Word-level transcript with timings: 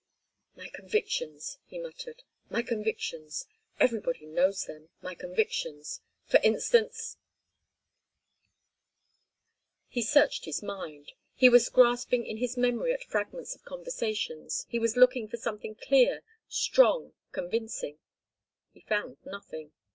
"My 0.55 0.67
convictions," 0.69 1.59
he 1.67 1.77
muttered. 1.77 2.23
"My 2.49 2.63
convictions. 2.63 3.45
Everybody 3.79 4.25
knows 4.25 4.63
them, 4.63 4.89
my 4.99 5.13
convictions. 5.13 6.01
For 6.25 6.39
instance—" 6.41 7.17
He 9.89 10.01
searched 10.01 10.45
his 10.45 10.63
mind. 10.63 11.11
He 11.35 11.49
was 11.49 11.69
grasping 11.69 12.25
in 12.25 12.37
his 12.37 12.57
memory 12.57 12.93
at 12.93 13.03
fragments 13.03 13.53
of 13.53 13.63
conversations, 13.63 14.65
he 14.69 14.79
was 14.79 14.97
looking 14.97 15.27
for 15.27 15.37
something 15.37 15.75
clear, 15.75 16.23
strong, 16.47 17.13
convincing; 17.31 17.99
he 18.73 18.79
found 18.81 19.17
nothing. 19.23 19.71